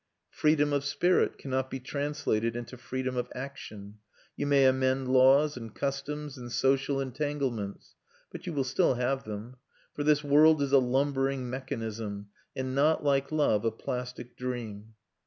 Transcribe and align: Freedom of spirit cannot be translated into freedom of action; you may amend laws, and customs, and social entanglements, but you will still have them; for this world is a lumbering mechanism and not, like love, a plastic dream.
Freedom 0.31 0.73
of 0.73 0.83
spirit 0.83 1.37
cannot 1.37 1.69
be 1.69 1.79
translated 1.79 2.55
into 2.55 2.75
freedom 2.75 3.15
of 3.15 3.31
action; 3.35 3.99
you 4.35 4.47
may 4.47 4.65
amend 4.65 5.09
laws, 5.13 5.55
and 5.55 5.75
customs, 5.75 6.39
and 6.39 6.51
social 6.51 6.99
entanglements, 6.99 7.93
but 8.31 8.47
you 8.47 8.53
will 8.53 8.63
still 8.63 8.95
have 8.95 9.25
them; 9.25 9.57
for 9.93 10.03
this 10.03 10.23
world 10.23 10.59
is 10.59 10.71
a 10.71 10.79
lumbering 10.79 11.47
mechanism 11.47 12.29
and 12.55 12.73
not, 12.73 13.03
like 13.03 13.31
love, 13.31 13.63
a 13.63 13.69
plastic 13.69 14.35
dream. 14.35 14.95